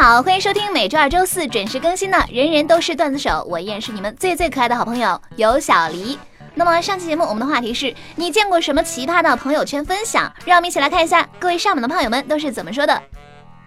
[0.00, 6.18] 好，欢迎收听每周二、周四准时更新的《人人都是段子手》，我依然是你们最最可爱的好朋友有小黎。
[6.54, 10.32] 那么上期节目我们的话题是你见过什么奇葩的朋友圈分享？
[10.46, 13.02] 让我们一起来看一下各位上榜的胖友们都是怎么说的。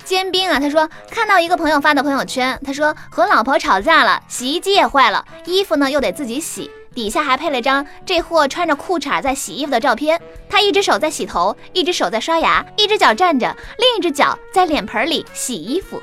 [0.03, 6.71] 坚冰啊，他说看到一个朋友发的朋友圈，他说和老婆吵架了，洗衣机也坏了，衣服呢又得自己洗。
[6.93, 16.01] 底下还配了张这货穿着裤衩在洗衣服的照片，他一只手在洗头，一只手在刷牙，一只脚站着，另一只脚在脸盆里洗衣服。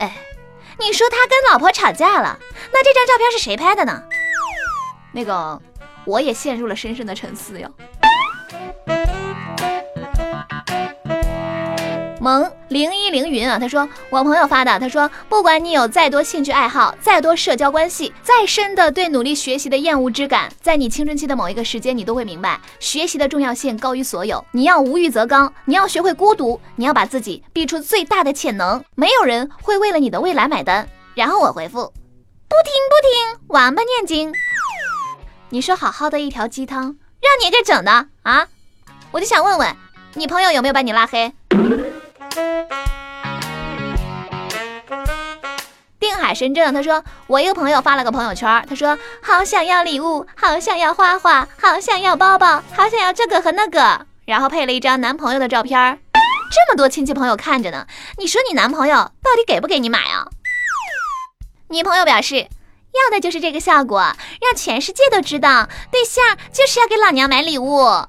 [0.00, 0.16] 哎，
[0.78, 2.38] 你说他跟老婆吵架了，
[2.72, 4.02] 那这张照片是谁拍的呢？
[5.12, 5.60] 那个，
[6.04, 7.70] 我也陷入了深深的沉思哟。
[12.24, 24.42] 萌零一零云啊，他说我朋友发的，他说不管你有再多兴趣爱好，再多社交关系，再深的对努力学习的厌恶之感，在你青春期的某一个时间，你都会明白学习的重要性高于所有。
[24.52, 28.82] 你要无欲则刚，你要学会孤独，你要把自己逼出最大的潜能。
[28.94, 30.88] 没有人会为了你的未来买单。
[31.14, 31.92] 然后我回复，
[32.48, 34.32] 不听不听，王八念经。
[35.50, 36.84] 你说好好的一条鸡汤，
[37.20, 38.48] 让你给整的啊！
[39.10, 39.76] 我就想问问，
[40.14, 41.30] 你朋友有没有把你拉黑？
[46.00, 56.00] 定海神针，他说我一个朋友发了个朋友圈，他说好想要礼物，好想要花花，好想要包包，好想要这个和那个，然后配了一张男朋友的照片，
[56.50, 57.86] 这么多亲戚朋友看着呢，
[58.18, 60.26] 你说你男朋友到底给不给你买啊？
[61.68, 64.00] 女朋友表示要的就是这个效果，
[64.40, 68.06] 让全世界都知道对象就是要给老娘买礼物。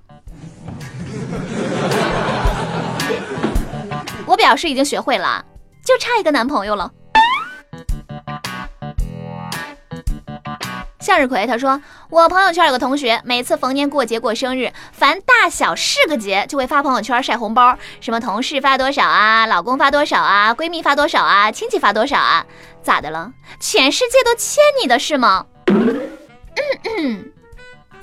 [4.45, 5.43] 表示已经学会了，
[5.83, 6.91] 就差一个男朋友了。
[10.99, 22.45] 向日葵他说，我朋友圈有个同学，每次逢年过节过生日，凡大小是个节，就会发朋友圈晒红包，什么同事发多少啊，老公发多少啊，闺蜜发多少啊，亲戚发多少啊？
[22.83, 23.31] 咋的了？
[23.59, 25.47] 全世界都欠你的是吗？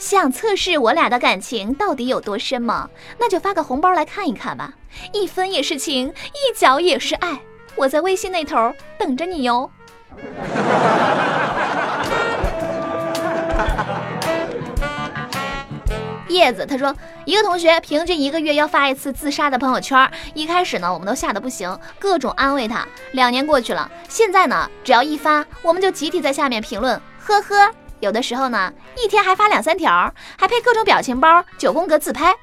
[0.02, 2.90] 想测试我俩的感情到底有多深吗？
[3.20, 4.72] 那就发个红包来看一看吧。
[5.12, 7.38] 一分也是情，一角也是爱。
[7.76, 9.70] 我在微信那头等着你哟。
[16.28, 16.92] 叶子他说，
[17.24, 20.10] 一个同学平均一个月要发一次自杀的朋友圈。
[20.34, 22.84] 一开始呢，我们都吓得不行，各种安慰他。
[23.12, 27.72] 两年过去了，现在呢，只要一发，我们就集体在下面评论，呵呵。
[28.02, 32.34] 有的时候呢，一天还发两三条，还配各种表情包、九宫格自拍。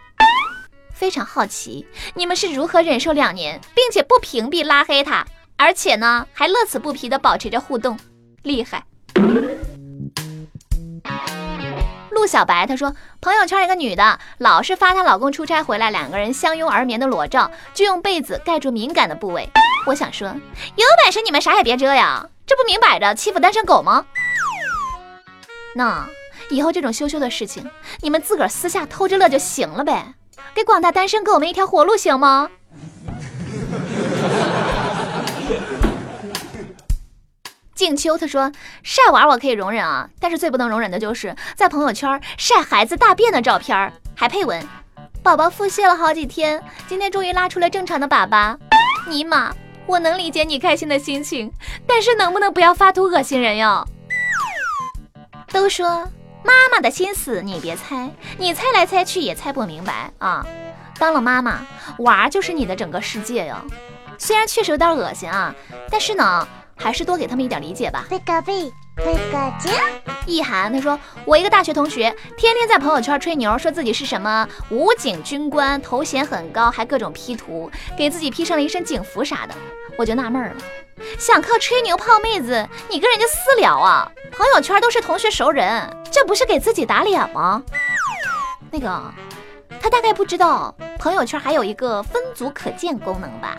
[0.94, 5.26] 非常好奇，你们是如何忍受两年，并且不屏蔽拉黑他，
[5.58, 8.00] 而且呢，还乐此不疲的保持着互动，
[8.44, 8.86] 厉害。
[12.10, 19.50] 陆小白他说，朋友圈一个女的老是发她老公出差回来，两个人相拥而眠的裸照，就用被子盖住敏感的部位。
[19.86, 24.06] 我想说，有本事你们啥也别遮呀，这不明摆着欺负单身狗吗？
[25.76, 26.08] 那
[26.50, 27.70] 以后这种羞羞的事情，
[28.02, 30.14] 你们自个儿私下偷着乐就行了呗。
[30.56, 32.50] 给广大单身狗们一条活路，行吗？
[37.76, 38.52] 静秋他说
[38.84, 44.62] 晒娃我可以容忍啊，但是最不能容忍的就是在朋友圈晒孩子大便的照片，还配文：
[45.24, 48.58] 宝宝腹泻了好几天，今天终于拉出了正常的粑粑。
[49.08, 49.54] 尼玛，
[49.86, 51.54] 我能理解你开心的心情，
[51.88, 53.88] 但是能不能不要发图恶心人哟？
[55.52, 56.08] 都说。
[56.42, 60.46] 妈妈的心思你别猜，你猜来猜去也猜不明白啊！
[60.98, 61.60] 当了妈妈，
[62.00, 63.62] 娃儿就是你的整个世界呀。
[64.18, 65.54] 虽然确实有点恶心啊，
[65.92, 68.06] 但是呢，还是多给他们一点理解吧。
[70.26, 79.56] 意涵他说，我一个大学同学天天在朋友圈吹牛，说自己是什么武警军官，头衔很高，还各种 P 图，给自己 P 上了一身警服啥的。
[79.98, 80.56] 我就纳闷了，
[81.18, 84.10] 想靠吹牛泡妹子，你跟人家私聊啊？
[84.32, 87.62] 朋友圈都是同学熟人，这不是给自己打脸吗？
[88.72, 89.02] 那个，
[89.82, 93.58] 他大概不知道朋友圈还有一个分组可见功能吧？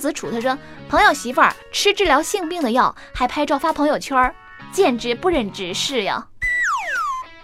[0.00, 0.58] 子楚他说，
[0.88, 4.34] 朋友媳妇儿吃治疗性病的药，还拍照发朋友圈，
[4.72, 6.26] 简直不忍直视呀！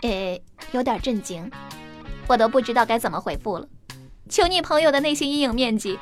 [0.00, 0.42] 诶，
[0.72, 1.50] 有点震惊，
[2.26, 3.68] 我都不知道该怎么回复了。
[4.28, 5.98] 求你朋友的内心阴影面积。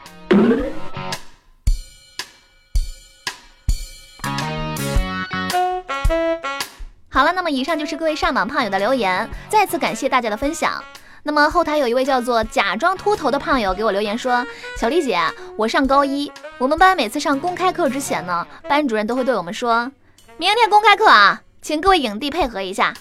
[7.08, 10.82] 好了，那么以上就是各位上榜胖友的留言，再次感谢大家的分享。
[11.26, 14.46] 那么后台有一位叫做假装秃头的胖友给我留言说
[14.78, 15.18] ：“小丽姐，
[15.56, 19.90] 我上高一，我们班每次上公开课之前呢，班主任都会对我们说，
[20.36, 22.92] 明天公开课啊，请各位影帝配合一下。”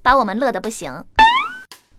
[0.00, 1.04] 把我们乐得不行。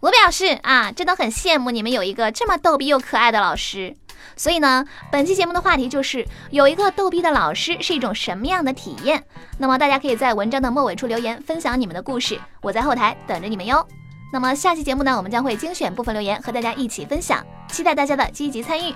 [0.01, 3.95] 我表示啊，真的很羡慕你们有一个这么逗逼又可爱的老师。
[4.35, 9.23] 所以呢，本期节目的话题就是有一个逗逼的老师是一种什么样的体验？
[9.57, 13.85] 那么大家可以在文章的末尾处留言，分享你们的故事，我在后台等着你们哟。
[14.33, 18.91] 那么下期节目呢，我们将会精选部分留言和大家一起分享，期待大家的积极参与。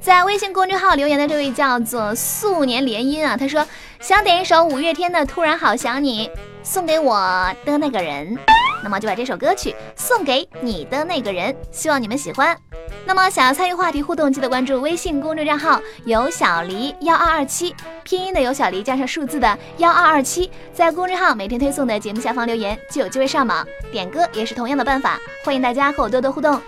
[0.00, 3.66] 在微信公众号留言的这位叫做素年联姻啊，他说
[3.98, 6.28] 想点一首五月天的《突然好想你》，
[6.62, 7.18] 送给我
[7.64, 8.38] 的那个人。
[8.82, 12.56] 那么就把这首歌曲送给你的那个人，希望你们喜欢。
[13.04, 26.60] 那么想要参与话题互动，记得关注微信公众账号有小黎幺二二七，拼音的有小黎加上数字的幺二二七，在公众号每天推送的节目下方留言就有机会上榜点歌，也是同样的办法，欢迎大家和我多多互动。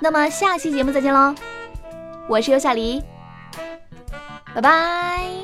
[0.00, 1.34] 那么下期节目再见喽，
[2.28, 3.02] 我是有小黎，
[4.54, 5.43] 拜拜。